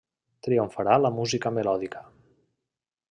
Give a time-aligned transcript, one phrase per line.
[0.47, 2.03] Triomfarà la música melòdica.